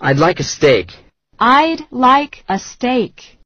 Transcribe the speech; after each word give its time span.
I'd 0.00 0.18
like 0.18 0.38
a 0.38 0.44
steak. 0.44 0.92
I'd 1.40 1.80
like 1.90 2.44
a 2.48 2.60
steak. 2.60 3.36